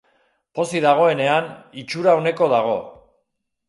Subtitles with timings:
[0.59, 1.53] Pozik dagoenean,
[1.85, 2.77] itxura oneko dago.